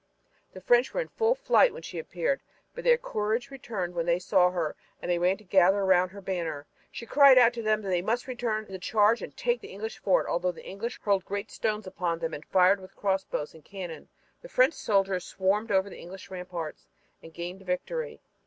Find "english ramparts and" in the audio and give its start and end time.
16.01-17.35